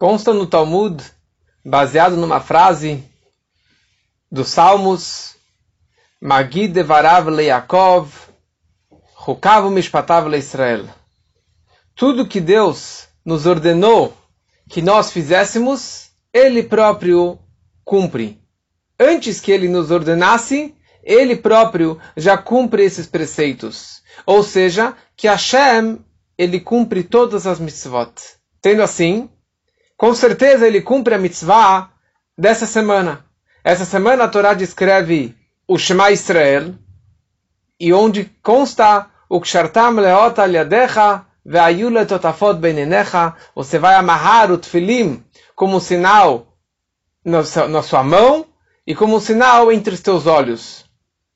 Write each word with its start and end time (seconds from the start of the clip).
Consta 0.00 0.32
no 0.32 0.46
Talmud, 0.46 1.04
baseado 1.62 2.16
numa 2.16 2.40
frase 2.40 3.04
dos 4.32 4.48
Salmos, 4.48 5.36
Magid 6.18 6.72
devarav 6.72 7.28
leYakov, 7.28 8.10
Hukav 9.14 9.70
mishpatav 9.70 10.26
leIsrael. 10.26 10.88
Tudo 11.94 12.26
que 12.26 12.40
Deus 12.40 13.08
nos 13.22 13.44
ordenou 13.44 14.16
que 14.70 14.80
nós 14.80 15.10
fizéssemos, 15.10 16.08
Ele 16.32 16.62
próprio 16.62 17.38
cumpre. 17.84 18.40
Antes 18.98 19.38
que 19.38 19.52
Ele 19.52 19.68
nos 19.68 19.90
ordenasse, 19.90 20.74
Ele 21.04 21.36
próprio 21.36 22.00
já 22.16 22.38
cumpre 22.38 22.84
esses 22.84 23.06
preceitos. 23.06 24.00
Ou 24.24 24.42
seja, 24.42 24.96
que 25.14 25.28
Hashem, 25.28 25.98
Ele 26.38 26.58
cumpre 26.58 27.04
todas 27.04 27.46
as 27.46 27.60
mitzvot. 27.60 28.14
Tendo 28.62 28.82
assim, 28.82 29.28
com 30.00 30.14
certeza 30.14 30.66
ele 30.66 30.80
cumpre 30.80 31.12
a 31.12 31.18
mitzvah 31.18 31.90
dessa 32.36 32.64
semana. 32.64 33.22
Essa 33.62 33.84
semana 33.84 34.24
a 34.24 34.28
Torá 34.28 34.54
descreve 34.54 35.36
o 35.68 35.76
Shema 35.76 36.10
Israel, 36.10 36.74
e 37.78 37.92
onde 37.92 38.24
consta 38.42 39.10
o 39.28 39.38
Kshartam 39.38 39.96
leot 39.96 40.40
al 40.40 40.52
yadecha 40.52 41.26
ve'ayule 41.44 42.06
totafot 42.06 42.54
beinenecha, 42.54 43.36
você 43.54 43.78
vai 43.78 43.94
amarrar 43.94 44.50
o 44.50 44.56
tefilim 44.56 45.22
como 45.54 45.76
um 45.76 45.80
sinal 45.80 46.56
na 47.22 47.82
sua 47.82 48.02
mão 48.02 48.46
e 48.86 48.94
como 48.94 49.16
um 49.16 49.20
sinal 49.20 49.70
entre 49.70 49.92
os 49.92 50.00
teus 50.00 50.26
olhos. 50.26 50.86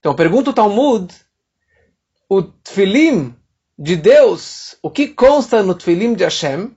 Então 0.01 0.15
pergunta 0.15 0.49
o 0.49 0.55
Talmud, 0.55 1.15
o 2.31 2.41
tefilim 2.43 3.37
de 3.79 3.95
Deus, 3.95 4.75
o 4.83 4.91
que 4.91 5.09
consta 5.09 5.63
no 5.63 5.75
tefilim 5.75 6.15
de 6.15 6.25
Hashem? 6.25 6.75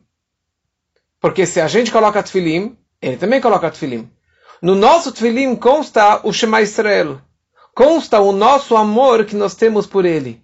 Porque 1.19 1.45
se 1.45 1.59
a 1.59 1.67
gente 1.67 1.91
coloca 1.91 2.23
tefilim, 2.23 2.77
ele 3.01 3.17
também 3.17 3.41
coloca 3.41 3.71
tefilim. 3.71 4.09
No 4.61 4.75
nosso 4.75 5.11
tefilim 5.11 5.55
consta 5.55 6.21
o 6.23 6.31
Shema 6.31 6.61
Israel. 6.61 7.21
Consta 7.73 8.19
o 8.19 8.31
nosso 8.31 8.75
amor 8.75 9.25
que 9.25 9.35
nós 9.35 9.55
temos 9.55 9.85
por 9.85 10.05
ele. 10.05 10.43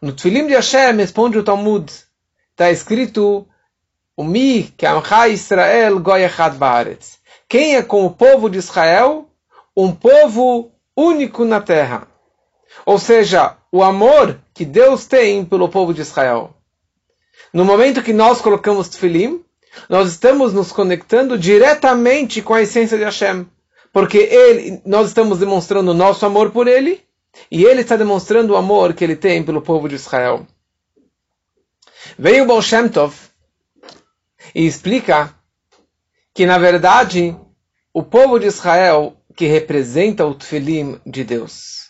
No 0.00 0.12
tefilim 0.12 0.46
de 0.46 0.54
Hashem, 0.54 0.96
responde 0.96 1.38
o 1.38 1.44
Talmud, 1.44 1.92
está 2.50 2.70
escrito 2.70 3.46
o 4.16 4.24
Mi, 4.24 4.64
que 4.76 4.86
Amcha 4.86 5.28
Israel. 5.28 6.02
Quem 7.48 7.76
é 7.76 7.82
com 7.82 8.06
o 8.06 8.10
povo 8.10 8.48
de 8.48 8.58
Israel? 8.58 9.28
Um 9.76 9.92
povo 9.92 10.70
único 10.96 11.44
na 11.44 11.60
terra. 11.60 12.06
Ou 12.84 12.98
seja, 12.98 13.56
o 13.70 13.82
amor 13.82 14.38
que 14.54 14.64
Deus 14.64 15.06
tem 15.06 15.44
pelo 15.44 15.68
povo 15.68 15.92
de 15.94 16.02
Israel. 16.02 16.54
No 17.52 17.64
momento 17.64 18.02
que 18.02 18.12
nós 18.12 18.40
colocamos 18.40 18.88
tefilim, 18.88 19.44
nós 19.88 20.10
estamos 20.10 20.52
nos 20.52 20.72
conectando 20.72 21.38
diretamente 21.38 22.40
com 22.42 22.54
a 22.54 22.62
essência 22.62 22.96
de 22.96 23.04
Hashem. 23.04 23.46
Porque 23.92 24.18
ele, 24.18 24.80
nós 24.86 25.08
estamos 25.08 25.38
demonstrando 25.38 25.90
o 25.90 25.94
nosso 25.94 26.24
amor 26.24 26.50
por 26.50 26.66
ele, 26.66 27.02
e 27.50 27.64
ele 27.64 27.82
está 27.82 27.96
demonstrando 27.96 28.52
o 28.52 28.56
amor 28.56 28.94
que 28.94 29.04
ele 29.04 29.16
tem 29.16 29.42
pelo 29.42 29.62
povo 29.62 29.88
de 29.88 29.94
Israel. 29.94 30.46
Veio 32.18 32.46
Baal 32.46 32.62
Shem 32.62 32.88
Tov 32.88 33.14
e 34.54 34.66
explica 34.66 35.34
que, 36.34 36.46
na 36.46 36.58
verdade, 36.58 37.36
o 37.92 38.02
povo 38.02 38.38
de 38.38 38.46
Israel 38.46 39.16
que 39.36 39.46
representa 39.46 40.26
o 40.26 40.34
tefilim 40.34 41.00
de 41.06 41.24
Deus. 41.24 41.81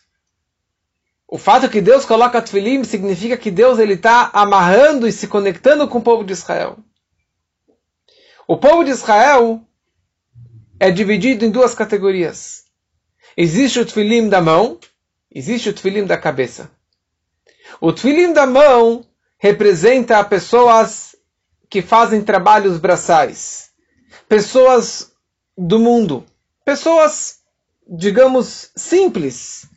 O 1.32 1.38
fato 1.38 1.70
que 1.70 1.80
Deus 1.80 2.04
coloca 2.04 2.42
Tfilim 2.42 2.84
significa 2.84 3.38
que 3.38 3.50
Deus 3.50 3.78
ele 3.78 3.94
está 3.94 4.30
amarrando 4.34 5.08
e 5.08 5.12
se 5.12 5.26
conectando 5.26 5.88
com 5.88 5.96
o 5.96 6.02
povo 6.02 6.22
de 6.22 6.34
Israel. 6.34 6.76
O 8.46 8.58
povo 8.58 8.84
de 8.84 8.90
Israel 8.90 9.58
é 10.78 10.90
dividido 10.90 11.46
em 11.46 11.50
duas 11.50 11.74
categorias. 11.74 12.64
Existe 13.34 13.80
o 13.80 13.86
Tfilim 13.86 14.28
da 14.28 14.42
mão, 14.42 14.78
existe 15.34 15.70
o 15.70 15.72
Tfilim 15.72 16.04
da 16.04 16.18
cabeça. 16.18 16.70
O 17.80 17.94
Tfilim 17.94 18.34
da 18.34 18.46
mão 18.46 19.02
representa 19.38 20.22
pessoas 20.24 21.16
que 21.70 21.80
fazem 21.80 22.20
trabalhos 22.20 22.78
braçais, 22.78 23.70
pessoas 24.28 25.10
do 25.56 25.78
mundo, 25.78 26.26
pessoas, 26.62 27.38
digamos, 27.88 28.70
simples, 28.76 29.71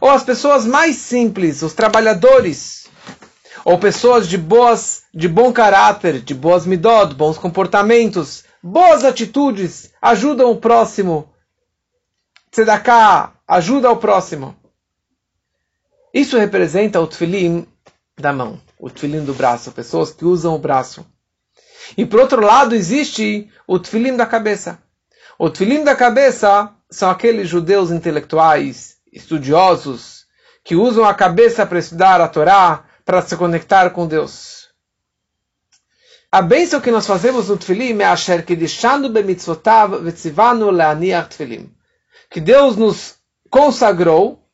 ou 0.00 0.10
as 0.10 0.22
pessoas 0.22 0.66
mais 0.66 0.96
simples, 0.96 1.62
os 1.62 1.72
trabalhadores, 1.72 2.88
ou 3.64 3.78
pessoas 3.78 4.28
de 4.28 4.36
boas, 4.36 5.04
de 5.12 5.28
bom 5.28 5.52
caráter, 5.52 6.20
de 6.20 6.34
boas 6.34 6.66
midot, 6.66 7.14
bons 7.14 7.38
comportamentos, 7.38 8.44
boas 8.62 9.04
atitudes, 9.04 9.92
ajudam 10.00 10.50
o 10.50 10.56
próximo. 10.56 11.32
Tzedakah, 12.50 13.32
ajuda 13.46 13.90
o 13.90 13.96
próximo. 13.96 14.56
Isso 16.12 16.38
representa 16.38 17.00
o 17.00 17.06
tefilim 17.06 17.66
da 18.18 18.32
mão, 18.32 18.60
o 18.78 18.90
tefilim 18.90 19.24
do 19.24 19.34
braço, 19.34 19.72
pessoas 19.72 20.10
que 20.10 20.24
usam 20.24 20.54
o 20.54 20.58
braço. 20.58 21.06
E 21.96 22.04
por 22.04 22.20
outro 22.20 22.44
lado 22.44 22.74
existe 22.74 23.50
o 23.66 23.78
tefilim 23.78 24.16
da 24.16 24.26
cabeça. 24.26 24.78
O 25.38 25.48
tefilim 25.48 25.84
da 25.84 25.94
cabeça 25.94 26.74
são 26.90 27.10
aqueles 27.10 27.48
judeus 27.48 27.90
intelectuais, 27.90 28.97
estudiosos 29.12 30.26
que 30.64 30.76
usam 30.76 31.04
a 31.04 31.14
cabeça 31.14 31.64
para 31.64 31.78
estudar 31.78 32.20
a 32.20 32.28
Torá, 32.28 32.84
para 33.04 33.22
se 33.22 33.36
conectar 33.36 33.88
com 33.90 34.06
Deus. 34.06 34.68
A 36.30 36.42
bênção 36.42 36.78
que 36.78 36.90
nós 36.90 37.06
fazemos 37.06 37.48
no 37.48 37.56
Tfilim 37.56 38.02
é 38.02 38.04
Asher 38.04 38.44
Kedishanu 38.44 39.08
bemitzvotav 39.08 40.02
vetzivanu 40.02 40.70
leaniach 40.70 41.30
Tfilim. 41.30 41.74
Que 42.30 42.38
Deus 42.38 42.76
nos 42.76 43.14
consagrou 43.48 44.44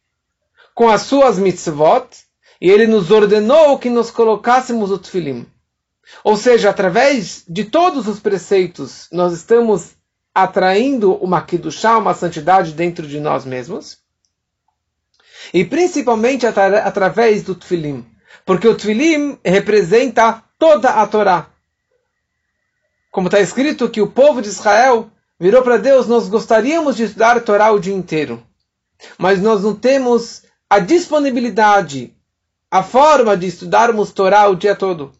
com 0.72 0.88
as 0.88 1.03
suas 1.03 1.36
mitzvot 1.36 2.06
e 2.60 2.71
Ele 2.71 2.86
nos 2.86 3.10
ordenou 3.10 3.76
que 3.76 3.91
nós 3.91 4.09
colocássemos 4.10 4.92
o 4.92 4.98
Tfilim. 4.98 5.47
Ou 6.22 6.36
seja, 6.36 6.71
através 6.71 7.44
de 7.48 7.65
todos 7.65 8.06
os 8.06 8.21
preceitos, 8.21 9.09
nós 9.10 9.32
estamos 9.32 9.97
atraindo 10.32 11.15
uma 11.16 11.42
Kiddushá, 11.42 11.98
uma 11.98 12.15
santidade 12.15 12.72
dentro 12.72 13.04
de 13.04 13.19
nós 13.19 13.44
mesmos 13.44 14.03
e 15.53 15.65
principalmente 15.65 16.47
atra 16.47 16.81
através 16.81 17.43
do 17.43 17.55
Tfilim, 17.55 18.05
porque 18.44 18.69
o 18.69 18.77
Tfilim 18.77 19.38
representa 19.44 20.43
toda 20.59 20.91
a 20.91 21.06
Torá. 21.06 21.49
Como 23.10 23.28
está 23.28 23.41
escrito 23.41 23.88
que 23.88 24.00
o 24.00 24.10
povo 24.10 24.43
de 24.43 24.49
Israel 24.49 25.10
virou 25.38 25.62
para 25.62 25.77
Deus, 25.77 26.06
nós 26.06 26.28
gostaríamos 26.28 26.97
de 26.97 27.04
estudar 27.04 27.37
a 27.37 27.41
Torá 27.41 27.71
o 27.71 27.78
dia 27.78 27.94
inteiro, 27.94 28.43
mas 29.19 29.41
nós 29.41 29.62
não 29.62 29.75
temos 29.75 30.43
a 30.69 30.78
disponibilidade, 30.78 32.15
a 32.71 32.83
forma 32.83 33.37
de 33.37 33.47
estudarmos 33.47 34.12
Torá 34.12 34.49
o 34.49 34.56
dia 34.56 34.75
todo. 34.75 35.12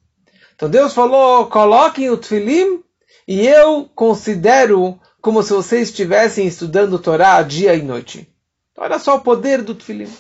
Então 0.55 0.69
Deus 0.69 0.93
falou: 0.93 1.47
coloquem 1.47 2.11
o 2.11 2.17
Tfilim 2.17 2.83
e 3.27 3.47
eu 3.47 3.89
considero 3.95 4.99
como 5.21 5.43
se 5.43 5.53
vocês 5.53 5.89
estivessem 5.89 6.47
estudando 6.47 6.99
Torá 6.99 7.41
dia 7.43 7.75
e 7.75 7.83
noite. 7.83 8.29
Olha 8.77 8.99
só 8.99 9.17
o 9.17 9.21
poder 9.21 9.63
do 9.63 9.75
Tfilim. 9.75 10.13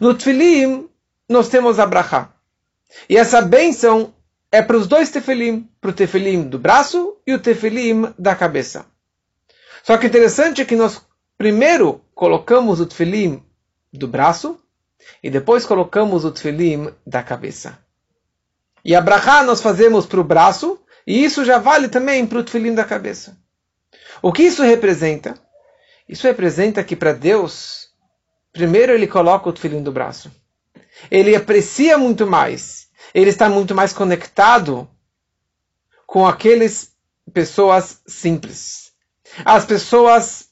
No 0.00 0.14
Tfilim, 0.14 0.88
nós 1.28 1.48
temos 1.48 1.78
a 1.78 1.86
Brachá. 1.86 2.32
E 3.08 3.16
essa 3.16 3.42
bênção 3.42 4.14
é 4.50 4.62
para 4.62 4.76
os 4.76 4.86
dois 4.86 5.10
tefilim, 5.10 5.68
para 5.80 5.90
o 5.90 5.92
tefilim 5.92 6.42
do 6.42 6.58
braço 6.58 7.16
e 7.26 7.34
o 7.34 7.40
tefilim 7.40 8.14
da 8.16 8.36
cabeça. 8.36 8.86
Só 9.82 9.98
que 9.98 10.06
interessante 10.06 10.62
é 10.62 10.64
que 10.64 10.76
nós 10.76 11.02
primeiro 11.36 12.00
colocamos 12.14 12.80
o 12.80 12.86
tefilim 12.86 13.42
do 13.92 14.06
braço 14.06 14.58
e 15.22 15.28
depois 15.28 15.66
colocamos 15.66 16.24
o 16.24 16.30
tefilim 16.30 16.88
da 17.04 17.22
cabeça. 17.22 17.78
E 18.84 18.94
a 18.94 19.00
brachá 19.00 19.42
nós 19.42 19.60
fazemos 19.60 20.06
para 20.06 20.20
o 20.20 20.24
braço 20.24 20.78
e 21.06 21.24
isso 21.24 21.44
já 21.44 21.58
vale 21.58 21.88
também 21.88 22.24
para 22.24 22.38
o 22.38 22.44
tefilim 22.44 22.74
da 22.74 22.84
cabeça. 22.84 23.36
O 24.22 24.32
que 24.32 24.44
isso 24.44 24.62
representa? 24.62 25.34
Isso 26.08 26.26
representa 26.26 26.84
que 26.84 26.94
para 26.94 27.12
Deus, 27.12 27.88
primeiro 28.52 28.92
ele 28.92 29.06
coloca 29.06 29.48
o 29.48 29.52
tefilim 29.52 29.82
do 29.82 29.92
braço. 29.92 30.30
Ele 31.10 31.34
aprecia 31.34 31.96
muito 31.96 32.26
mais. 32.26 32.88
Ele 33.12 33.30
está 33.30 33.48
muito 33.48 33.74
mais 33.74 33.92
conectado 33.92 34.88
com 36.06 36.26
aqueles 36.26 36.92
pessoas 37.32 38.00
simples. 38.06 38.92
As 39.44 39.64
pessoas 39.64 40.48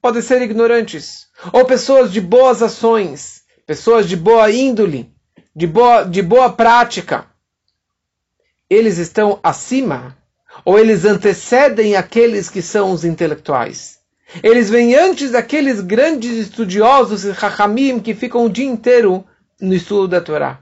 podem 0.00 0.22
ser 0.22 0.40
ignorantes 0.42 1.26
ou 1.52 1.64
pessoas 1.64 2.12
de 2.12 2.20
boas 2.20 2.62
ações, 2.62 3.42
pessoas 3.66 4.08
de 4.08 4.16
boa 4.16 4.50
índole, 4.50 5.12
de 5.54 5.66
boa, 5.66 6.04
de 6.04 6.22
boa 6.22 6.52
prática. 6.52 7.26
Eles 8.70 8.98
estão 8.98 9.38
acima 9.42 10.16
ou 10.64 10.78
eles 10.78 11.04
antecedem 11.04 11.96
aqueles 11.96 12.48
que 12.48 12.62
são 12.62 12.92
os 12.92 13.04
intelectuais. 13.04 13.98
Eles 14.42 14.68
vêm 14.68 14.94
antes 14.94 15.30
daqueles 15.30 15.80
grandes 15.80 16.32
estudiosos 16.32 17.24
e 17.24 17.30
hachamim 17.30 18.00
que 18.00 18.14
ficam 18.14 18.44
o 18.44 18.50
dia 18.50 18.66
inteiro 18.66 19.24
no 19.60 19.74
estudo 19.74 20.08
da 20.08 20.20
Torá. 20.20 20.60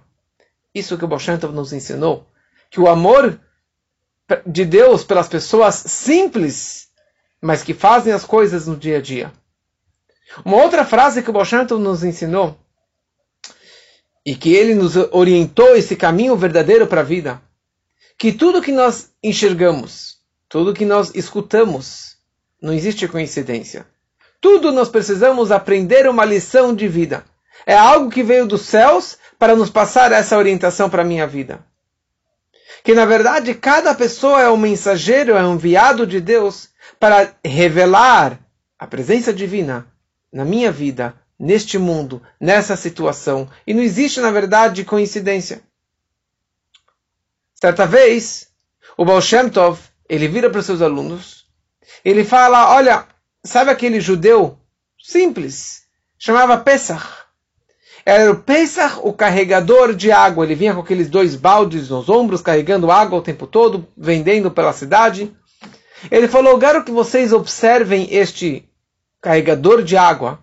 Isso 0.74 0.98
que 0.98 1.04
o 1.04 1.08
Boshantov 1.08 1.54
nos 1.54 1.72
ensinou, 1.72 2.26
que 2.70 2.80
o 2.80 2.88
amor 2.88 3.38
de 4.46 4.64
Deus 4.64 5.04
pelas 5.04 5.28
pessoas 5.28 5.74
simples, 5.74 6.88
mas 7.40 7.62
que 7.62 7.74
fazem 7.74 8.12
as 8.12 8.24
coisas 8.24 8.66
no 8.66 8.76
dia 8.76 8.98
a 8.98 9.00
dia. 9.00 9.32
Uma 10.44 10.62
outra 10.62 10.84
frase 10.84 11.22
que 11.22 11.30
o 11.30 11.32
Boshanto 11.32 11.78
nos 11.78 12.02
ensinou 12.02 12.56
e 14.24 14.34
que 14.34 14.54
ele 14.54 14.74
nos 14.74 14.96
orientou 15.10 15.74
esse 15.76 15.96
caminho 15.96 16.36
verdadeiro 16.36 16.86
para 16.86 17.00
a 17.00 17.04
vida, 17.04 17.42
que 18.16 18.32
tudo 18.32 18.62
que 18.62 18.72
nós 18.72 19.12
enxergamos, 19.22 20.18
tudo 20.48 20.72
que 20.72 20.84
nós 20.84 21.12
escutamos, 21.14 22.16
não 22.62 22.72
existe 22.72 23.08
coincidência. 23.08 23.84
Tudo 24.40 24.70
nós 24.70 24.88
precisamos 24.88 25.50
aprender 25.50 26.08
uma 26.08 26.24
lição 26.24 26.74
de 26.74 26.86
vida. 26.86 27.24
É 27.66 27.76
algo 27.76 28.08
que 28.08 28.22
veio 28.22 28.46
dos 28.46 28.62
céus 28.62 29.18
para 29.38 29.56
nos 29.56 29.68
passar 29.68 30.12
essa 30.12 30.38
orientação 30.38 30.88
para 30.88 31.02
a 31.02 31.04
minha 31.04 31.26
vida. 31.26 31.58
Que 32.84 32.94
na 32.94 33.04
verdade 33.04 33.54
cada 33.54 33.94
pessoa 33.94 34.40
é 34.40 34.48
um 34.48 34.56
mensageiro, 34.56 35.36
é 35.36 35.44
um 35.44 35.54
enviado 35.54 36.06
de 36.06 36.20
Deus 36.20 36.68
para 36.98 37.34
revelar 37.44 38.38
a 38.78 38.86
presença 38.86 39.32
divina 39.32 39.86
na 40.32 40.44
minha 40.44 40.72
vida, 40.72 41.14
neste 41.38 41.78
mundo, 41.78 42.22
nessa 42.40 42.76
situação. 42.76 43.48
E 43.66 43.74
não 43.74 43.82
existe, 43.82 44.20
na 44.20 44.30
verdade, 44.30 44.84
coincidência. 44.84 45.62
Certa 47.54 47.86
vez, 47.86 48.48
o 48.96 49.04
Baal 49.04 49.20
Shem 49.20 49.48
Tov, 49.48 49.80
ele 50.08 50.26
vira 50.26 50.48
para 50.50 50.60
os 50.60 50.66
seus 50.66 50.80
alunos, 50.80 51.41
ele 52.04 52.24
fala, 52.24 52.74
olha, 52.74 53.06
sabe 53.44 53.70
aquele 53.70 54.00
judeu 54.00 54.58
simples, 55.02 55.82
chamava 56.18 56.58
Pesach. 56.58 57.22
Era 58.04 58.32
o 58.32 58.36
Pesach, 58.36 58.98
o 59.02 59.12
carregador 59.12 59.94
de 59.94 60.10
água. 60.10 60.44
Ele 60.44 60.56
vinha 60.56 60.74
com 60.74 60.80
aqueles 60.80 61.08
dois 61.08 61.36
baldes 61.36 61.88
nos 61.88 62.08
ombros, 62.08 62.42
carregando 62.42 62.90
água 62.90 63.18
o 63.18 63.22
tempo 63.22 63.46
todo, 63.46 63.86
vendendo 63.96 64.50
pela 64.50 64.72
cidade. 64.72 65.32
Ele 66.10 66.26
falou, 66.26 66.58
quero 66.58 66.84
que 66.84 66.90
vocês 66.90 67.32
observem 67.32 68.08
este 68.10 68.68
carregador 69.20 69.84
de 69.84 69.96
água 69.96 70.40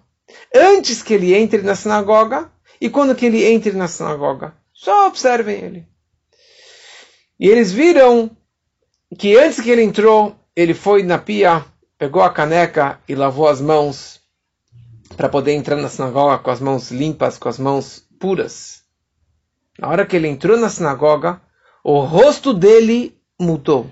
antes 0.55 1.03
que 1.03 1.13
ele 1.13 1.35
entre 1.35 1.61
na 1.61 1.75
sinagoga 1.75 2.49
e 2.79 2.89
quando 2.89 3.13
que 3.13 3.25
ele 3.25 3.43
entre 3.43 3.73
na 3.73 3.89
sinagoga. 3.89 4.53
Só 4.73 5.07
observem 5.07 5.57
ele. 5.57 5.87
E 7.37 7.49
eles 7.49 7.73
viram 7.73 8.31
que 9.17 9.37
antes 9.37 9.59
que 9.59 9.69
ele 9.69 9.83
entrou, 9.83 10.38
ele 10.61 10.73
foi 10.73 11.03
na 11.03 11.17
pia, 11.17 11.63
pegou 11.97 12.21
a 12.21 12.29
caneca 12.29 12.99
e 13.07 13.15
lavou 13.15 13.47
as 13.47 13.61
mãos 13.61 14.19
para 15.15 15.29
poder 15.29 15.53
entrar 15.53 15.77
na 15.77 15.87
sinagoga 15.87 16.37
com 16.37 16.51
as 16.51 16.59
mãos 16.59 16.91
limpas, 16.91 17.37
com 17.37 17.47
as 17.47 17.57
mãos 17.57 18.03
puras. 18.19 18.81
Na 19.77 19.87
hora 19.87 20.05
que 20.05 20.15
ele 20.15 20.27
entrou 20.27 20.57
na 20.57 20.69
sinagoga, 20.69 21.41
o 21.83 22.01
rosto 22.01 22.53
dele 22.53 23.17
mudou. 23.39 23.89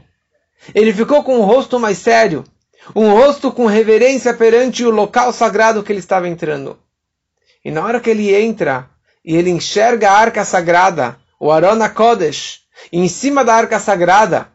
Ele 0.75 0.93
ficou 0.93 1.23
com 1.23 1.39
um 1.39 1.43
rosto 1.43 1.79
mais 1.79 1.99
sério 1.99 2.43
um 2.95 3.11
rosto 3.11 3.51
com 3.51 3.65
reverência 3.65 4.33
perante 4.33 4.83
o 4.85 4.89
local 4.89 5.33
sagrado 5.33 5.83
que 5.83 5.91
ele 5.91 5.99
estava 5.99 6.27
entrando. 6.27 6.77
E 7.63 7.71
na 7.71 7.83
hora 7.83 7.99
que 7.99 8.09
ele 8.09 8.33
entra 8.33 8.89
e 9.25 9.35
ele 9.35 9.49
enxerga 9.49 10.09
a 10.09 10.17
arca 10.17 10.45
sagrada, 10.45 11.17
o 11.39 11.51
Arona 11.51 11.89
Kodesh, 11.89 12.61
em 12.91 13.07
cima 13.07 13.43
da 13.43 13.55
arca 13.55 13.79
sagrada 13.79 14.49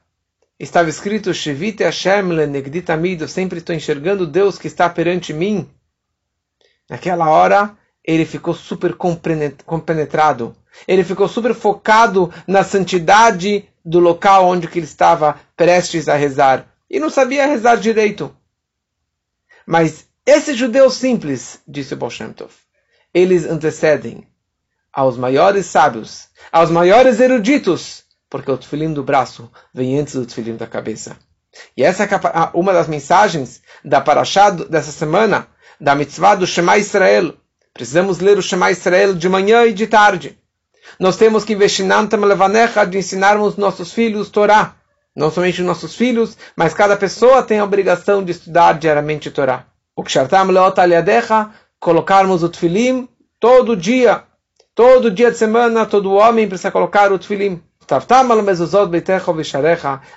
estava 0.64 0.88
escrito 0.88 1.34
Shevite 1.34 1.82
Hashem 1.82 2.28
lenegdit 2.28 2.86
eu 3.20 3.26
sempre 3.26 3.58
estou 3.58 3.74
enxergando 3.74 4.26
Deus 4.26 4.58
que 4.58 4.68
está 4.68 4.88
perante 4.88 5.32
mim. 5.32 5.68
Naquela 6.88 7.28
hora, 7.28 7.76
ele 8.04 8.24
ficou 8.24 8.54
super 8.54 8.94
compenetrado. 8.94 10.54
Ele 10.86 11.02
ficou 11.02 11.28
super 11.28 11.52
focado 11.52 12.32
na 12.46 12.62
santidade 12.62 13.68
do 13.84 13.98
local 13.98 14.46
onde 14.46 14.68
ele 14.68 14.86
estava 14.86 15.40
prestes 15.56 16.08
a 16.08 16.14
rezar 16.14 16.66
e 16.88 17.00
não 17.00 17.10
sabia 17.10 17.46
rezar 17.46 17.76
direito. 17.76 18.34
Mas 19.66 20.06
esses 20.24 20.56
judeus 20.56 20.94
simples, 20.94 21.60
disse 21.66 21.94
o 21.94 21.96
Baal 21.96 22.10
Shem 22.10 22.32
Tov, 22.32 22.52
eles 23.12 23.44
antecedem 23.44 24.26
aos 24.92 25.16
maiores 25.16 25.66
sábios, 25.66 26.28
aos 26.52 26.70
maiores 26.70 27.18
eruditos, 27.18 28.04
porque 28.32 28.50
o 28.50 28.56
tefilim 28.56 28.94
do 28.94 29.04
braço 29.04 29.50
vem 29.74 30.00
antes 30.00 30.14
do 30.14 30.24
tefilim 30.24 30.56
da 30.56 30.66
cabeça. 30.66 31.18
E 31.76 31.84
essa 31.84 32.04
é 32.04 32.08
uma 32.54 32.72
das 32.72 32.88
mensagens 32.88 33.60
da 33.84 34.00
Parashá 34.00 34.48
dessa 34.48 34.90
semana, 34.90 35.48
da 35.78 35.94
mitzvah 35.94 36.34
do 36.34 36.46
Shema 36.46 36.78
Israel. 36.78 37.34
Precisamos 37.74 38.20
ler 38.20 38.38
o 38.38 38.42
Shema 38.42 38.70
Israel 38.70 39.14
de 39.14 39.28
manhã 39.28 39.66
e 39.66 39.74
de 39.74 39.86
tarde. 39.86 40.38
Nós 40.98 41.18
temos 41.18 41.44
que 41.44 41.52
investir 41.52 41.84
de 42.88 42.96
ensinarmos 42.96 43.58
nossos 43.58 43.92
filhos 43.92 44.30
Torá. 44.30 44.76
Não 45.14 45.30
somente 45.30 45.60
nossos 45.60 45.94
filhos, 45.94 46.38
mas 46.56 46.72
cada 46.72 46.96
pessoa 46.96 47.42
tem 47.42 47.58
a 47.58 47.64
obrigação 47.64 48.24
de 48.24 48.32
estudar 48.32 48.78
diariamente 48.78 49.30
Torá. 49.30 49.66
O 49.94 50.02
Kshartam 50.02 50.46
Leot 50.46 50.80
Aliadecha, 50.80 51.50
colocarmos 51.78 52.42
o 52.42 52.48
Tfilim 52.48 53.06
todo 53.38 53.76
dia. 53.76 54.22
Todo 54.74 55.10
dia 55.10 55.30
de 55.30 55.36
semana, 55.36 55.84
todo 55.84 56.14
homem 56.14 56.48
precisa 56.48 56.70
colocar 56.70 57.12
o 57.12 57.18
Tfilim. 57.18 57.62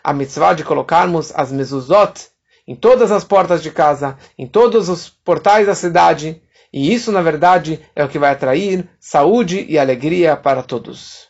A 0.04 0.14
mitzvah 0.14 0.54
de 0.54 0.64
colocarmos 0.64 1.32
as 1.36 1.52
mezuzot 1.52 2.30
em 2.68 2.76
todas 2.76 3.12
as 3.12 3.24
portas 3.24 3.62
de 3.62 3.72
casa, 3.72 4.18
em 4.38 4.48
todos 4.48 4.90
os 4.90 5.10
portais 5.10 5.68
da 5.68 5.76
cidade. 5.76 6.42
E 6.74 6.94
isso, 6.94 7.12
na 7.12 7.22
verdade, 7.22 7.80
é 7.96 8.04
o 8.04 8.10
que 8.10 8.20
vai 8.20 8.32
atrair 8.32 8.90
saúde 9.00 9.66
e 9.70 9.78
alegria 9.78 10.36
para 10.36 10.64
todos. 10.64 11.30